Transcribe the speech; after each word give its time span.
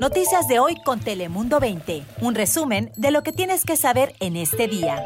Noticias 0.00 0.46
de 0.46 0.58
hoy 0.58 0.76
con 0.84 1.00
Telemundo 1.00 1.58
20. 1.58 2.04
Un 2.20 2.34
resumen 2.34 2.92
de 2.96 3.10
lo 3.10 3.22
que 3.22 3.32
tienes 3.32 3.64
que 3.64 3.76
saber 3.76 4.14
en 4.20 4.36
este 4.36 4.68
día. 4.68 5.02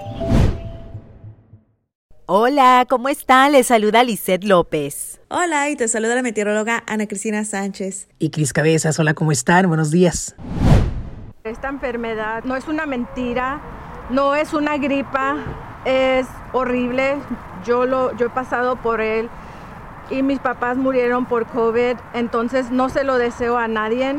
Hola, 2.26 2.87
¿cómo 2.88 3.08
están? 3.08 3.53
Les 3.53 3.69
saluda 3.69 4.03
Lisette 4.03 4.45
López. 4.45 5.21
Hola, 5.29 5.71
y 5.71 5.77
te 5.77 5.87
saluda 5.87 6.16
la 6.16 6.22
meteoróloga 6.22 6.82
Ana 6.87 7.06
Cristina 7.06 7.45
Sánchez. 7.45 8.08
Y 8.19 8.30
Cris 8.30 8.53
Cabezas, 8.53 8.98
hola, 8.98 9.14
¿cómo 9.14 9.30
están? 9.30 9.69
Buenos 9.69 9.90
días. 9.90 10.35
Esta 11.45 11.69
enfermedad 11.69 12.43
no 12.45 12.57
es 12.57 12.67
una 12.67 12.87
mentira, 12.87 13.61
no 14.11 14.35
es 14.35 14.53
una 14.53 14.77
gripa, 14.77 15.37
es 15.85 16.27
horrible. 16.53 17.17
Yo, 17.65 17.87
lo, 17.87 18.17
yo 18.17 18.27
he 18.27 18.31
pasado 18.31 18.77
por 18.77 19.01
él 19.01 19.29
y 20.11 20.23
mis 20.23 20.41
papás 20.41 20.77
murieron 20.77 21.27
por 21.27 21.47
COVID, 21.47 21.97
entonces 22.15 22.71
no 22.71 22.89
se 22.89 23.05
lo 23.05 23.17
deseo 23.17 23.57
a 23.57 23.69
nadie. 23.69 24.17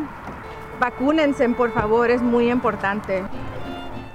Vacúnense, 0.82 1.48
por 1.50 1.72
favor, 1.72 2.10
es 2.10 2.24
muy 2.24 2.50
importante. 2.50 3.22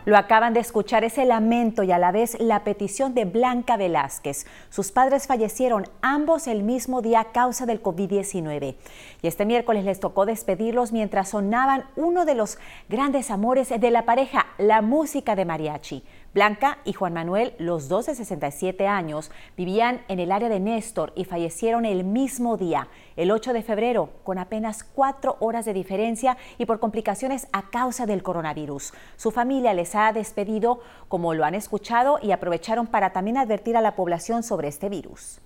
Lo 0.04 0.16
acaban 0.16 0.52
de 0.52 0.58
escuchar 0.58 1.04
ese 1.04 1.24
lamento 1.24 1.84
y 1.84 1.92
a 1.92 1.98
la 1.98 2.10
vez 2.10 2.36
la 2.40 2.64
petición 2.64 3.14
de 3.14 3.24
Blanca 3.24 3.76
Velázquez. 3.76 4.46
Sus 4.68 4.90
padres 4.90 5.28
fallecieron 5.28 5.84
ambos 6.02 6.48
el 6.48 6.64
mismo 6.64 7.02
día 7.02 7.20
a 7.20 7.30
causa 7.30 7.66
del 7.66 7.80
COVID-19. 7.80 8.74
Y 9.22 9.26
este 9.28 9.46
miércoles 9.46 9.84
les 9.84 10.00
tocó 10.00 10.26
despedirlos 10.26 10.90
mientras 10.90 11.28
sonaban 11.28 11.84
uno 11.94 12.24
de 12.24 12.34
los 12.34 12.58
grandes 12.88 13.30
amores 13.30 13.68
de 13.68 13.90
la 13.92 14.04
pareja, 14.04 14.46
la 14.58 14.82
música 14.82 15.36
de 15.36 15.44
mariachi. 15.44 16.02
Blanca 16.36 16.76
y 16.84 16.92
Juan 16.92 17.14
Manuel, 17.14 17.54
los 17.58 17.88
dos 17.88 18.04
de 18.04 18.14
67 18.14 18.86
años, 18.86 19.30
vivían 19.56 20.02
en 20.08 20.20
el 20.20 20.30
área 20.30 20.50
de 20.50 20.60
Néstor 20.60 21.14
y 21.16 21.24
fallecieron 21.24 21.86
el 21.86 22.04
mismo 22.04 22.58
día, 22.58 22.88
el 23.16 23.30
8 23.30 23.54
de 23.54 23.62
febrero, 23.62 24.10
con 24.22 24.36
apenas 24.36 24.84
cuatro 24.84 25.38
horas 25.40 25.64
de 25.64 25.72
diferencia 25.72 26.36
y 26.58 26.66
por 26.66 26.78
complicaciones 26.78 27.48
a 27.54 27.70
causa 27.70 28.04
del 28.04 28.22
coronavirus. 28.22 28.92
Su 29.16 29.30
familia 29.30 29.72
les 29.72 29.94
ha 29.94 30.12
despedido, 30.12 30.80
como 31.08 31.32
lo 31.32 31.42
han 31.46 31.54
escuchado, 31.54 32.18
y 32.20 32.32
aprovecharon 32.32 32.86
para 32.86 33.14
también 33.14 33.38
advertir 33.38 33.74
a 33.74 33.80
la 33.80 33.96
población 33.96 34.42
sobre 34.42 34.68
este 34.68 34.90
virus. 34.90 35.40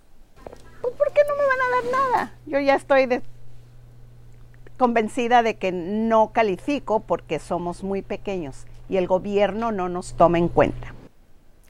Pues, 0.83 0.93
¿Por 0.95 1.13
qué 1.13 1.21
no 1.29 1.37
me 1.37 1.47
van 1.47 1.61
a 1.61 1.71
dar 1.77 1.93
nada? 1.93 2.35
Yo 2.47 2.59
ya 2.59 2.75
estoy 2.75 3.23
convencida 4.77 5.45
de 5.45 5.55
que 5.55 5.71
no 5.71 6.33
califico 6.33 6.99
porque 6.99 7.39
somos 7.39 7.85
muy 7.85 8.03
pequeños 8.03 8.67
y 8.91 8.97
el 8.97 9.07
gobierno 9.07 9.73
no 9.73 9.89
nos 9.89 10.15
toma 10.15 10.39
en 10.39 10.49
cuenta. 10.49 10.95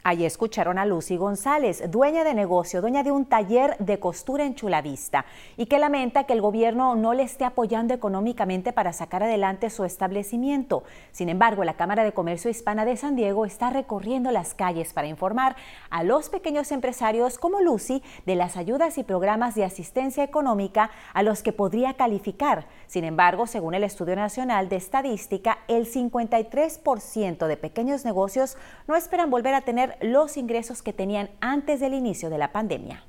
Allí 0.02 0.24
escucharon 0.24 0.78
a 0.78 0.86
Lucy 0.86 1.18
González, 1.18 1.82
dueña 1.90 2.24
de 2.24 2.32
negocio, 2.32 2.80
dueña 2.80 3.02
de 3.02 3.10
un 3.10 3.26
taller 3.26 3.76
de 3.78 3.98
costura 4.00 4.46
en 4.46 4.54
Chulavista, 4.54 5.26
y 5.58 5.66
que 5.66 5.78
lamenta 5.78 6.24
que 6.24 6.32
el 6.32 6.40
gobierno 6.40 6.94
no 6.94 7.12
le 7.12 7.22
esté 7.22 7.44
apoyando 7.44 7.92
económicamente 7.92 8.72
para 8.72 8.94
sacar 8.94 9.22
adelante 9.22 9.68
su 9.68 9.84
establecimiento. 9.84 10.84
Sin 11.12 11.28
embargo, 11.28 11.64
la 11.64 11.74
Cámara 11.74 12.02
de 12.02 12.12
Comercio 12.12 12.50
Hispana 12.50 12.86
de 12.86 12.96
San 12.96 13.14
Diego 13.14 13.44
está 13.44 13.68
recorriendo 13.68 14.30
las 14.30 14.54
calles 14.54 14.94
para 14.94 15.06
informar 15.06 15.56
a 15.90 16.02
los 16.02 16.30
pequeños 16.30 16.72
empresarios 16.72 17.36
como 17.36 17.60
Lucy 17.60 18.02
de 18.24 18.36
las 18.36 18.56
ayudas 18.56 18.96
y 18.96 19.04
programas 19.04 19.54
de 19.54 19.64
asistencia 19.64 20.24
económica 20.24 20.90
a 21.12 21.22
los 21.22 21.42
que 21.42 21.52
podría 21.52 21.94
calificar. 21.94 22.66
Sin 22.86 23.04
embargo, 23.04 23.46
según 23.46 23.74
el 23.74 23.84
Estudio 23.84 24.16
Nacional 24.16 24.70
de 24.70 24.76
Estadística, 24.76 25.58
el 25.68 25.86
53% 25.86 27.46
de 27.46 27.56
pequeños 27.58 28.06
negocios 28.06 28.56
no 28.88 28.96
esperan 28.96 29.30
volver 29.30 29.52
a 29.52 29.60
tener 29.60 29.89
los 30.00 30.36
ingresos 30.36 30.82
que 30.82 30.92
tenían 30.92 31.30
antes 31.40 31.80
del 31.80 31.94
inicio 31.94 32.30
de 32.30 32.38
la 32.38 32.52
pandemia. 32.52 33.04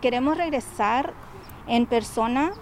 Queremos 0.00 0.36
regresar 0.36 1.12
en 1.66 1.86
persona 1.86 2.52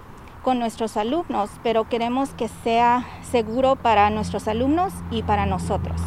con 0.43 0.59
nuestros 0.59 0.97
alumnos, 0.97 1.51
pero 1.63 1.89
queremos 1.89 2.31
que 2.31 2.49
sea 2.49 3.07
seguro 3.23 3.77
para 3.77 4.11
nuestros 4.11 4.49
alumnos 4.49 4.93
y 5.11 5.23
para 5.23 5.47
nosotros. 5.47 6.01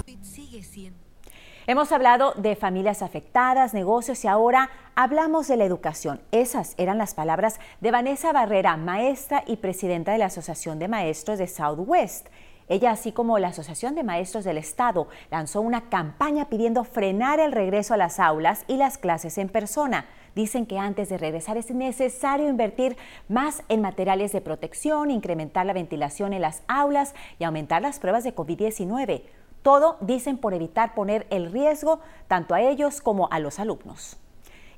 Hemos 1.66 1.94
hablado 1.94 2.34
de 2.34 2.58
familias 2.58 3.02
afectadas, 3.02 3.74
negocios 3.74 4.26
y 4.26 4.28
ahora 4.28 4.70
hablamos 4.96 5.48
de 5.48 5.56
la 5.56 5.64
educación. 5.64 6.22
Esas 6.32 6.74
eran 6.78 6.98
las 6.98 7.14
palabras 7.14 7.60
de 7.80 7.92
Vanessa 7.92 8.34
Barrera, 8.34 8.76
maestra 8.76 9.44
y 9.48 9.56
presidenta 9.58 10.12
de 10.12 10.18
la 10.18 10.26
Asociación 10.26 10.78
de 10.78 10.90
Maestros 10.90 11.40
de 11.40 11.48
Southwest. 11.48 12.28
Ella, 12.70 12.92
así 12.92 13.12
como 13.12 13.40
la 13.40 13.50
Asociación 13.50 13.96
de 13.96 14.04
Maestros 14.04 14.44
del 14.46 14.58
Estado, 14.58 15.08
lanzó 15.30 15.62
una 15.62 15.90
campaña 15.90 16.50
pidiendo 16.50 16.84
frenar 16.84 17.40
el 17.40 17.52
regreso 17.52 17.94
a 17.94 17.98
las 17.98 18.20
aulas 18.20 18.64
y 18.68 18.78
las 18.78 18.98
clases 18.98 19.38
en 19.38 19.50
persona. 19.50 20.06
Dicen 20.36 20.66
que 20.66 20.80
antes 20.80 21.10
de 21.10 21.18
regresar 21.18 21.58
es 21.58 21.70
necesario 21.72 22.50
invertir 22.50 22.98
más 23.28 23.64
en 23.70 23.82
materiales 23.82 24.32
de 24.32 24.42
protección, 24.42 25.12
incrementar 25.12 25.66
la 25.66 25.74
ventilación 25.74 26.34
en 26.34 26.42
las 26.42 26.64
aulas 26.68 27.14
y 27.38 27.44
aumentar 27.44 27.82
las 27.82 28.00
pruebas 28.00 28.24
de 28.24 28.34
COVID-19. 28.34 29.24
Todo, 29.62 29.98
dicen, 30.02 30.38
por 30.38 30.54
evitar 30.54 30.96
poner 30.96 31.28
el 31.30 31.52
riesgo 31.52 32.00
tanto 32.28 32.56
a 32.56 32.62
ellos 32.62 33.02
como 33.02 33.30
a 33.32 33.40
los 33.40 33.60
alumnos. 33.60 34.18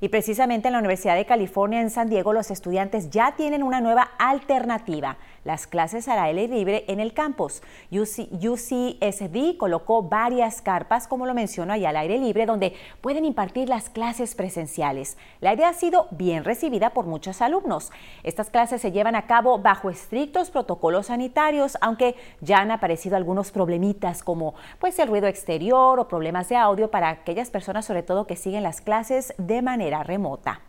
Y 0.06 0.08
precisamente 0.08 0.68
en 0.68 0.72
la 0.74 0.78
Universidad 0.78 1.16
de 1.16 1.26
California 1.26 1.80
en 1.80 1.90
San 1.90 2.08
Diego 2.08 2.32
los 2.32 2.52
estudiantes 2.52 3.10
ya 3.10 3.34
tienen 3.34 3.64
una 3.64 3.80
nueva 3.80 4.10
alternativa, 4.18 5.16
las 5.42 5.66
clases 5.66 6.06
al 6.06 6.20
aire 6.20 6.46
libre 6.46 6.84
en 6.86 7.00
el 7.00 7.12
campus. 7.12 7.60
UCSD 7.90 9.56
colocó 9.58 10.04
varias 10.04 10.62
carpas, 10.62 11.08
como 11.08 11.26
lo 11.26 11.34
menciono, 11.34 11.72
allá 11.72 11.88
al 11.88 11.96
aire 11.96 12.18
libre, 12.18 12.46
donde 12.46 12.74
pueden 13.00 13.24
impartir 13.24 13.68
las 13.68 13.90
clases 13.90 14.36
presenciales. 14.36 15.16
La 15.40 15.54
idea 15.54 15.70
ha 15.70 15.74
sido 15.74 16.06
bien 16.12 16.44
recibida 16.44 16.90
por 16.90 17.06
muchos 17.06 17.42
alumnos. 17.42 17.90
Estas 18.22 18.48
clases 18.48 18.82
se 18.82 18.92
llevan 18.92 19.16
a 19.16 19.26
cabo 19.26 19.58
bajo 19.58 19.90
estrictos 19.90 20.50
protocolos 20.50 21.06
sanitarios, 21.06 21.78
aunque 21.80 22.14
ya 22.40 22.58
han 22.58 22.70
aparecido 22.70 23.16
algunos 23.16 23.50
problemitas 23.50 24.22
como 24.22 24.54
pues 24.78 24.96
el 25.00 25.08
ruido 25.08 25.26
exterior 25.26 25.98
o 25.98 26.06
problemas 26.06 26.48
de 26.48 26.54
audio 26.54 26.92
para 26.92 27.08
aquellas 27.08 27.50
personas 27.50 27.84
sobre 27.86 28.04
todo 28.04 28.28
que 28.28 28.36
siguen 28.36 28.62
las 28.62 28.80
clases 28.80 29.34
de 29.38 29.62
manera 29.62 29.95
remota. 30.02 30.60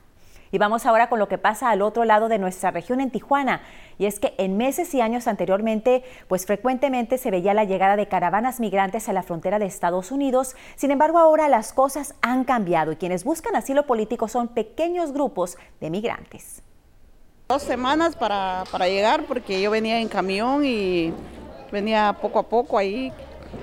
Y 0.52 0.58
vamos 0.58 0.86
ahora 0.86 1.10
con 1.10 1.20
lo 1.20 1.28
que 1.28 1.38
pasa 1.38 1.70
al 1.70 1.82
otro 1.82 2.06
lado 2.06 2.30
de 2.30 2.40
nuestra 2.40 2.72
región 2.72 3.02
en 3.02 3.12
Tijuana. 3.12 3.62
Y 3.98 4.06
es 4.06 4.20
que 4.20 4.34
en 4.38 4.58
meses 4.58 4.94
y 4.94 5.02
años 5.02 5.28
anteriormente, 5.28 6.04
pues 6.28 6.46
frecuentemente 6.46 7.18
se 7.18 7.32
veía 7.32 7.54
la 7.54 7.66
llegada 7.66 7.96
de 7.96 8.08
caravanas 8.08 8.60
migrantes 8.60 9.10
a 9.10 9.14
la 9.14 9.24
frontera 9.24 9.60
de 9.60 9.66
Estados 9.66 10.12
Unidos. 10.12 10.56
Sin 10.76 10.92
embargo, 10.92 11.18
ahora 11.18 11.50
las 11.50 11.74
cosas 11.74 12.16
han 12.22 12.44
cambiado 12.44 12.92
y 12.92 12.96
quienes 12.96 13.24
buscan 13.24 13.56
asilo 13.56 13.86
político 13.86 14.28
son 14.28 14.48
pequeños 14.48 15.12
grupos 15.12 15.58
de 15.82 15.90
migrantes. 15.90 16.64
Dos 17.50 17.64
semanas 17.64 18.16
para, 18.16 18.64
para 18.72 18.88
llegar 18.88 19.24
porque 19.24 19.62
yo 19.62 19.72
venía 19.72 20.00
en 20.00 20.10
camión 20.10 20.64
y 20.66 21.14
venía 21.72 22.18
poco 22.22 22.40
a 22.40 22.44
poco 22.44 22.78
ahí, 22.78 23.12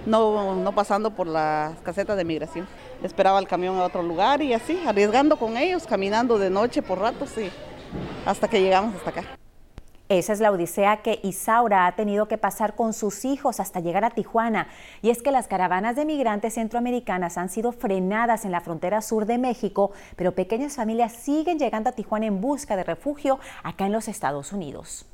no, 0.07 0.55
no 0.57 0.75
pasando 0.75 1.11
por 1.11 1.27
las 1.27 1.79
casetas 1.81 2.17
de 2.17 2.25
migración 2.25 2.67
esperaba 3.07 3.39
el 3.39 3.47
camión 3.47 3.79
a 3.79 3.85
otro 3.85 4.03
lugar 4.03 4.43
y 4.43 4.53
así, 4.53 4.83
arriesgando 4.87 5.37
con 5.37 5.57
ellos, 5.57 5.87
caminando 5.87 6.39
de 6.39 6.51
noche 6.51 6.83
por 6.83 6.99
ratos 6.99 7.37
y 7.39 7.51
hasta 8.25 8.49
que 8.49 8.61
llegamos 8.61 8.95
hasta 8.97 9.11
acá. 9.11 9.25
Esa 10.11 10.35
es 10.35 10.41
la 10.41 10.51
odisea 10.51 10.99
que 10.99 11.19
Isaura 11.23 11.87
ha 11.87 11.97
tenido 11.97 12.29
que 12.29 12.37
pasar 12.37 12.77
con 12.77 12.93
sus 12.93 13.25
hijos 13.25 13.59
hasta 13.59 13.81
llegar 13.81 14.05
a 14.05 14.11
Tijuana. 14.11 14.69
Y 15.01 15.09
es 15.09 15.23
que 15.23 15.33
las 15.33 15.49
caravanas 15.49 15.97
de 15.97 16.05
migrantes 16.05 16.55
centroamericanas 16.55 17.39
han 17.39 17.49
sido 17.49 17.73
frenadas 17.73 18.45
en 18.45 18.53
la 18.53 18.61
frontera 18.61 19.01
sur 19.01 19.25
de 19.25 19.39
México, 19.39 19.93
pero 20.17 20.35
pequeñas 20.35 20.77
familias 20.77 21.13
siguen 21.13 21.59
llegando 21.59 21.89
a 21.89 21.95
Tijuana 21.95 22.27
en 22.27 22.43
busca 22.43 22.77
de 22.77 22.85
refugio 22.85 23.39
acá 23.63 23.87
en 23.87 23.93
los 23.93 24.09
Estados 24.09 24.53
Unidos. 24.53 25.07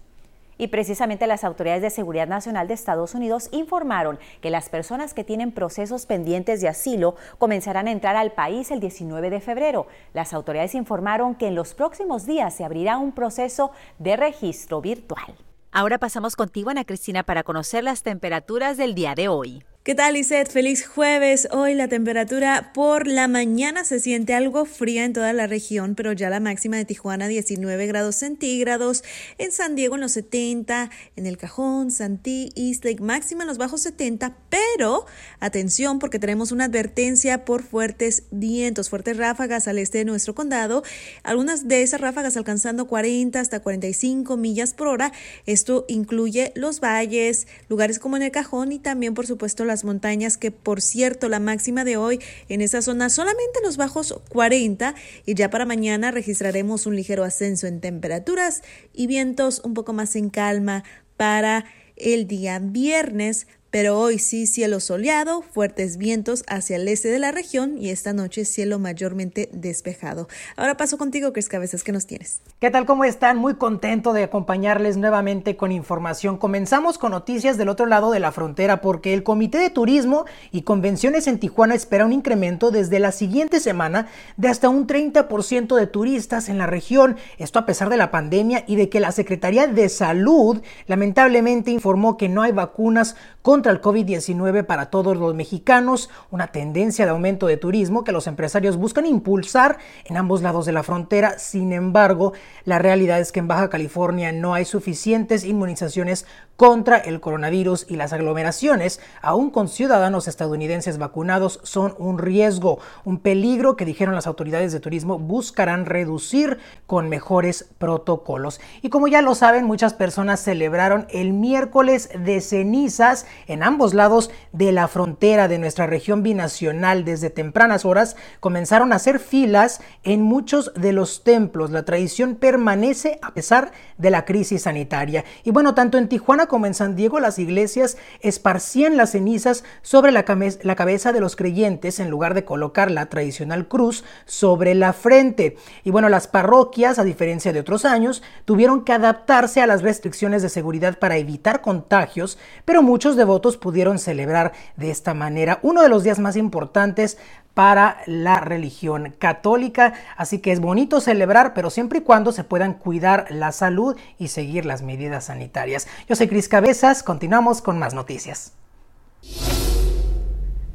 Y 0.60 0.68
precisamente 0.68 1.26
las 1.26 1.42
autoridades 1.42 1.80
de 1.80 1.88
seguridad 1.88 2.28
nacional 2.28 2.68
de 2.68 2.74
Estados 2.74 3.14
Unidos 3.14 3.48
informaron 3.50 4.18
que 4.42 4.50
las 4.50 4.68
personas 4.68 5.14
que 5.14 5.24
tienen 5.24 5.52
procesos 5.52 6.04
pendientes 6.04 6.60
de 6.60 6.68
asilo 6.68 7.16
comenzarán 7.38 7.88
a 7.88 7.92
entrar 7.92 8.14
al 8.14 8.32
país 8.32 8.70
el 8.70 8.78
19 8.78 9.30
de 9.30 9.40
febrero. 9.40 9.86
Las 10.12 10.34
autoridades 10.34 10.74
informaron 10.74 11.34
que 11.34 11.46
en 11.46 11.54
los 11.54 11.72
próximos 11.72 12.26
días 12.26 12.52
se 12.52 12.64
abrirá 12.64 12.98
un 12.98 13.12
proceso 13.12 13.70
de 13.98 14.18
registro 14.18 14.82
virtual. 14.82 15.34
Ahora 15.72 15.96
pasamos 15.96 16.36
contigo, 16.36 16.68
Ana 16.68 16.84
Cristina, 16.84 17.22
para 17.22 17.42
conocer 17.42 17.82
las 17.82 18.02
temperaturas 18.02 18.76
del 18.76 18.94
día 18.94 19.14
de 19.14 19.28
hoy. 19.28 19.64
¿Qué 19.82 19.94
tal, 19.94 20.12
Lisette? 20.12 20.50
Feliz 20.50 20.86
jueves. 20.86 21.48
Hoy 21.52 21.72
la 21.72 21.88
temperatura 21.88 22.72
por 22.74 23.06
la 23.06 23.28
mañana 23.28 23.82
se 23.82 23.98
siente 23.98 24.34
algo 24.34 24.66
fría 24.66 25.06
en 25.06 25.14
toda 25.14 25.32
la 25.32 25.46
región, 25.46 25.94
pero 25.94 26.12
ya 26.12 26.28
la 26.28 26.38
máxima 26.38 26.76
de 26.76 26.84
Tijuana 26.84 27.28
19 27.28 27.86
grados 27.86 28.16
centígrados, 28.16 29.02
en 29.38 29.52
San 29.52 29.76
Diego 29.76 29.94
en 29.94 30.02
los 30.02 30.12
70, 30.12 30.90
en 31.16 31.24
El 31.24 31.38
Cajón, 31.38 31.90
Santí, 31.90 32.52
East 32.56 32.84
Lake 32.84 33.02
máxima 33.02 33.44
en 33.44 33.48
los 33.48 33.56
bajos 33.56 33.80
70, 33.80 34.36
pero 34.50 35.06
atención 35.38 35.98
porque 35.98 36.18
tenemos 36.18 36.52
una 36.52 36.66
advertencia 36.66 37.46
por 37.46 37.62
fuertes 37.62 38.24
vientos, 38.30 38.90
fuertes 38.90 39.16
ráfagas 39.16 39.66
al 39.66 39.78
este 39.78 39.96
de 39.96 40.04
nuestro 40.04 40.34
condado, 40.34 40.84
algunas 41.22 41.68
de 41.68 41.80
esas 41.80 42.02
ráfagas 42.02 42.36
alcanzando 42.36 42.86
40 42.86 43.40
hasta 43.40 43.60
45 43.60 44.36
millas 44.36 44.74
por 44.74 44.88
hora. 44.88 45.10
Esto 45.46 45.86
incluye 45.88 46.52
los 46.54 46.80
valles, 46.80 47.46
lugares 47.70 47.98
como 47.98 48.18
en 48.18 48.24
El 48.24 48.30
Cajón 48.30 48.72
y 48.72 48.78
también, 48.78 49.14
por 49.14 49.26
supuesto, 49.26 49.69
las 49.70 49.84
montañas, 49.84 50.36
que 50.36 50.50
por 50.50 50.82
cierto 50.82 51.28
la 51.28 51.40
máxima 51.40 51.84
de 51.84 51.96
hoy 51.96 52.20
en 52.48 52.60
esa 52.60 52.82
zona 52.82 53.08
solamente 53.08 53.60
los 53.62 53.76
bajos 53.76 54.20
40 54.28 54.94
y 55.24 55.34
ya 55.34 55.48
para 55.48 55.64
mañana 55.64 56.10
registraremos 56.10 56.86
un 56.86 56.96
ligero 56.96 57.24
ascenso 57.24 57.66
en 57.66 57.80
temperaturas 57.80 58.62
y 58.92 59.06
vientos 59.06 59.60
un 59.64 59.74
poco 59.74 59.92
más 59.92 60.16
en 60.16 60.30
calma 60.30 60.84
para 61.16 61.64
el 61.96 62.26
día 62.26 62.58
viernes 62.58 63.46
pero 63.70 63.98
hoy 63.98 64.18
sí 64.18 64.46
cielo 64.46 64.80
soleado, 64.80 65.42
fuertes 65.42 65.96
vientos 65.96 66.44
hacia 66.48 66.76
el 66.76 66.88
este 66.88 67.08
de 67.08 67.18
la 67.18 67.32
región 67.32 67.78
y 67.78 67.90
esta 67.90 68.12
noche 68.12 68.44
cielo 68.44 68.78
mayormente 68.78 69.48
despejado. 69.52 70.28
Ahora 70.56 70.76
paso 70.76 70.98
contigo, 70.98 71.32
Cris 71.32 71.48
Cabezas, 71.48 71.84
¿qué 71.84 71.92
nos 71.92 72.06
tienes? 72.06 72.40
¿Qué 72.58 72.70
tal? 72.70 72.84
¿Cómo 72.84 73.04
están? 73.04 73.36
Muy 73.38 73.54
contento 73.54 74.12
de 74.12 74.24
acompañarles 74.24 74.96
nuevamente 74.96 75.56
con 75.56 75.72
información. 75.72 76.36
Comenzamos 76.36 76.98
con 76.98 77.12
noticias 77.12 77.56
del 77.56 77.68
otro 77.68 77.86
lado 77.86 78.10
de 78.10 78.20
la 78.20 78.32
frontera 78.32 78.80
porque 78.80 79.14
el 79.14 79.22
Comité 79.22 79.58
de 79.58 79.70
Turismo 79.70 80.24
y 80.50 80.62
Convenciones 80.62 81.26
en 81.26 81.38
Tijuana 81.38 81.74
espera 81.74 82.04
un 82.04 82.12
incremento 82.12 82.70
desde 82.70 82.98
la 82.98 83.12
siguiente 83.12 83.60
semana 83.60 84.08
de 84.36 84.48
hasta 84.48 84.68
un 84.68 84.86
30% 84.86 85.76
de 85.76 85.86
turistas 85.86 86.48
en 86.48 86.58
la 86.58 86.66
región. 86.66 87.16
Esto 87.38 87.58
a 87.60 87.66
pesar 87.66 87.88
de 87.88 87.96
la 87.96 88.10
pandemia 88.10 88.64
y 88.66 88.76
de 88.76 88.88
que 88.88 89.00
la 89.00 89.12
Secretaría 89.12 89.66
de 89.68 89.88
Salud 89.88 90.60
lamentablemente 90.86 91.70
informó 91.70 92.16
que 92.16 92.28
no 92.28 92.42
hay 92.42 92.52
vacunas 92.52 93.14
con 93.42 93.59
contra 93.60 93.72
el 93.72 93.82
COVID-19 93.82 94.64
para 94.64 94.86
todos 94.86 95.18
los 95.18 95.34
mexicanos, 95.34 96.08
una 96.30 96.46
tendencia 96.46 97.04
de 97.04 97.10
aumento 97.10 97.46
de 97.46 97.58
turismo 97.58 98.04
que 98.04 98.10
los 98.10 98.26
empresarios 98.26 98.78
buscan 98.78 99.04
impulsar 99.04 99.76
en 100.06 100.16
ambos 100.16 100.40
lados 100.40 100.64
de 100.64 100.72
la 100.72 100.82
frontera. 100.82 101.38
Sin 101.38 101.74
embargo, 101.74 102.32
la 102.64 102.78
realidad 102.78 103.20
es 103.20 103.32
que 103.32 103.40
en 103.40 103.48
Baja 103.48 103.68
California 103.68 104.32
no 104.32 104.54
hay 104.54 104.64
suficientes 104.64 105.44
inmunizaciones 105.44 106.24
contra 106.56 106.98
el 106.98 107.20
coronavirus 107.20 107.86
y 107.88 107.96
las 107.96 108.12
aglomeraciones, 108.12 109.00
aún 109.22 109.48
con 109.48 109.66
ciudadanos 109.66 110.28
estadounidenses 110.28 110.98
vacunados, 110.98 111.58
son 111.62 111.94
un 111.98 112.18
riesgo, 112.18 112.80
un 113.06 113.18
peligro 113.18 113.76
que 113.76 113.86
dijeron 113.86 114.14
las 114.14 114.26
autoridades 114.26 114.70
de 114.70 114.78
turismo 114.78 115.18
buscarán 115.18 115.86
reducir 115.86 116.58
con 116.86 117.08
mejores 117.08 117.70
protocolos. 117.78 118.60
Y 118.82 118.90
como 118.90 119.08
ya 119.08 119.22
lo 119.22 119.34
saben, 119.34 119.64
muchas 119.64 119.94
personas 119.94 120.40
celebraron 120.40 121.06
el 121.08 121.32
miércoles 121.32 122.10
de 122.14 122.42
cenizas 122.42 123.24
en 123.50 123.64
ambos 123.64 123.94
lados 123.94 124.30
de 124.52 124.70
la 124.70 124.86
frontera 124.86 125.48
de 125.48 125.58
nuestra 125.58 125.88
región 125.88 126.22
binacional 126.22 127.04
desde 127.04 127.30
tempranas 127.30 127.84
horas 127.84 128.14
comenzaron 128.38 128.92
a 128.92 128.96
hacer 128.96 129.18
filas 129.18 129.80
en 130.04 130.22
muchos 130.22 130.72
de 130.74 130.92
los 130.92 131.24
templos. 131.24 131.72
La 131.72 131.84
tradición 131.84 132.36
permanece 132.36 133.18
a 133.22 133.34
pesar 133.34 133.72
de 133.98 134.10
la 134.10 134.24
crisis 134.24 134.62
sanitaria. 134.62 135.24
Y 135.42 135.50
bueno, 135.50 135.74
tanto 135.74 135.98
en 135.98 136.08
Tijuana 136.08 136.46
como 136.46 136.66
en 136.66 136.74
San 136.74 136.94
Diego 136.94 137.18
las 137.18 137.40
iglesias 137.40 137.96
esparcían 138.20 138.96
las 138.96 139.10
cenizas 139.10 139.64
sobre 139.82 140.12
la, 140.12 140.24
cabeza 140.24 141.12
de 141.12 141.20
los 141.20 141.34
creyentes 141.34 141.98
en 141.98 142.08
lugar 142.08 142.34
de 142.34 142.44
colocar 142.44 142.90
la 142.90 143.06
tradicional 143.06 143.66
cruz 143.66 144.04
sobre 144.26 144.76
la 144.76 144.92
frente. 144.92 145.56
Y 145.82 145.90
bueno, 145.90 146.08
las 146.08 146.28
parroquias, 146.28 147.00
a 147.00 147.04
diferencia 147.04 147.52
de 147.52 147.60
otros 147.60 147.84
años, 147.84 148.22
tuvieron 148.44 148.84
que 148.84 148.92
adaptarse 148.92 149.60
a 149.60 149.66
las 149.66 149.82
restricciones 149.82 150.42
de 150.42 150.48
seguridad 150.48 151.00
para 151.00 151.16
evitar 151.16 151.62
contagios, 151.62 152.38
pero 152.64 152.82
muchos 152.82 153.16
devotos 153.16 153.39
pudieron 153.56 153.98
celebrar 153.98 154.52
de 154.76 154.90
esta 154.90 155.14
manera 155.14 155.58
uno 155.62 155.82
de 155.82 155.88
los 155.88 156.04
días 156.04 156.18
más 156.18 156.36
importantes 156.36 157.18
para 157.54 157.98
la 158.06 158.40
religión 158.40 159.14
católica. 159.18 159.94
Así 160.16 160.38
que 160.38 160.52
es 160.52 160.60
bonito 160.60 161.00
celebrar, 161.00 161.54
pero 161.54 161.70
siempre 161.70 161.98
y 161.98 162.02
cuando 162.02 162.32
se 162.32 162.44
puedan 162.44 162.74
cuidar 162.74 163.26
la 163.30 163.52
salud 163.52 163.96
y 164.18 164.28
seguir 164.28 164.66
las 164.66 164.82
medidas 164.82 165.26
sanitarias. 165.26 165.88
Yo 166.08 166.16
soy 166.16 166.28
Cris 166.28 166.48
Cabezas, 166.48 167.02
continuamos 167.02 167.60
con 167.62 167.78
más 167.78 167.94
noticias. 167.94 168.59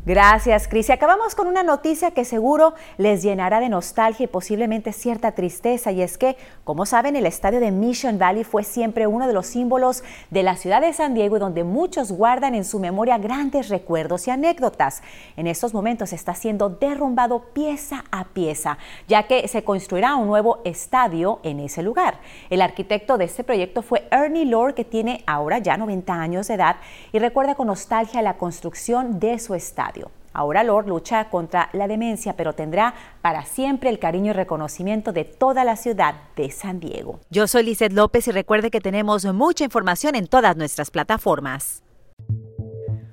Gracias, 0.05 0.67
Cris. 0.67 0.89
Y 0.89 0.91
acabamos 0.91 1.33
con 1.33 1.47
una 1.47 1.63
noticia 1.63 2.11
que 2.11 2.25
seguro 2.25 2.75
les 2.99 3.23
llenará 3.23 3.59
de 3.59 3.69
nostalgia 3.69 4.25
y 4.25 4.27
posiblemente 4.27 4.93
cierta 4.93 5.31
tristeza. 5.31 5.91
Y 5.91 6.03
es 6.03 6.19
que, 6.19 6.37
como 6.63 6.85
saben, 6.85 7.15
el 7.15 7.25
estadio 7.25 7.59
de 7.59 7.71
Mission 7.71 8.19
Valley 8.19 8.43
fue 8.43 8.63
siempre 8.63 9.07
uno 9.07 9.25
de 9.25 9.33
los 9.33 9.47
símbolos 9.47 10.03
de 10.29 10.43
la 10.43 10.57
ciudad 10.57 10.81
de 10.81 10.93
San 10.93 11.15
Diego 11.15 11.39
donde 11.39 11.63
muchos 11.63 12.11
guardan 12.11 12.53
en 12.53 12.65
su 12.65 12.79
memoria 12.79 13.17
grandes 13.17 13.69
recuerdos 13.69 14.27
y 14.27 14.29
anécdotas. 14.29 15.01
En 15.37 15.47
estos 15.47 15.73
momentos 15.73 16.13
está 16.13 16.35
siendo 16.35 16.69
derrumbado 16.69 17.45
pieza 17.53 18.03
a 18.11 18.25
pieza, 18.25 18.77
ya 19.07 19.23
que 19.23 19.47
se 19.47 19.63
construirá 19.63 20.17
un 20.17 20.27
nuevo 20.27 20.59
estadio 20.65 21.39
en 21.41 21.59
ese 21.61 21.81
lugar. 21.81 22.19
El 22.51 22.61
arquitecto 22.61 23.17
de 23.17 23.25
este 23.25 23.43
proyecto 23.43 23.81
fue 23.81 24.07
Ernie 24.11 24.45
Lord, 24.45 24.75
que 24.75 24.85
tiene 24.85 25.23
ahora 25.25 25.57
ya 25.57 25.77
90 25.77 26.13
años 26.13 26.47
de 26.47 26.53
edad 26.53 26.75
y 27.11 27.17
recuerda 27.17 27.55
con 27.55 27.65
nostalgia 27.65 28.21
la 28.21 28.37
construcción 28.37 29.19
de 29.19 29.39
su 29.39 29.55
estadio. 29.55 29.94
Ahora 30.35 30.63
Lord 30.63 30.87
lucha 30.87 31.29
contra 31.29 31.69
la 31.73 31.87
demencia, 31.87 32.35
pero 32.35 32.53
tendrá 32.53 32.93
para 33.21 33.45
siempre 33.45 33.89
el 33.89 33.99
cariño 33.99 34.31
y 34.31 34.33
reconocimiento 34.33 35.13
de 35.13 35.23
toda 35.23 35.63
la 35.63 35.77
ciudad 35.77 36.15
de 36.35 36.51
San 36.51 36.79
Diego. 36.79 37.19
Yo 37.29 37.47
soy 37.47 37.63
Lizeth 37.63 37.93
López 37.93 38.27
y 38.27 38.31
recuerde 38.31 38.69
que 38.69 38.81
tenemos 38.81 39.25
mucha 39.25 39.63
información 39.63 40.15
en 40.15 40.27
todas 40.27 40.57
nuestras 40.57 40.91
plataformas. 40.91 41.83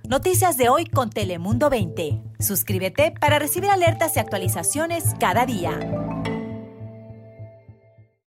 Noticias 0.08 0.58
de 0.58 0.68
hoy 0.68 0.84
con 0.84 1.08
Telemundo 1.08 1.70
20. 1.70 2.20
Suscríbete 2.40 3.14
para 3.18 3.38
recibir 3.38 3.70
alertas 3.70 4.16
y 4.16 4.20
actualizaciones 4.20 5.14
cada 5.18 5.46
día. 5.46 5.78